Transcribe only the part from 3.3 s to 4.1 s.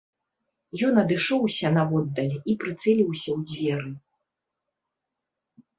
ў дзверы.